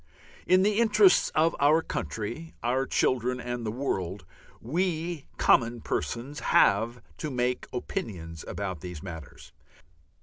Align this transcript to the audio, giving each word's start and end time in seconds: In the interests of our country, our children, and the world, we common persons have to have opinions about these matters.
In 0.47 0.63
the 0.63 0.79
interests 0.79 1.29
of 1.35 1.55
our 1.59 1.83
country, 1.83 2.55
our 2.63 2.87
children, 2.87 3.39
and 3.39 3.63
the 3.63 3.71
world, 3.71 4.25
we 4.59 5.27
common 5.37 5.79
persons 5.79 6.39
have 6.39 7.03
to 7.19 7.29
have 7.37 7.63
opinions 7.71 8.43
about 8.47 8.79
these 8.79 9.03
matters. 9.03 9.51